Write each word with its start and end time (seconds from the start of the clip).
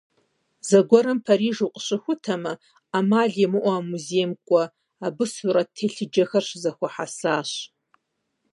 Зэгуэрым 0.67 1.19
Париж 1.27 1.57
укъыщыхутэмэ, 1.65 2.53
Ӏэмал 2.89 3.31
имыӀэу 3.43 3.75
а 3.77 3.79
музейм 3.89 4.31
кӀуэ, 4.45 4.63
абы 5.05 5.25
сурэт 5.33 5.69
телъыджэхэр 5.75 6.43
щызэхуэхьэсащ. 6.49 7.51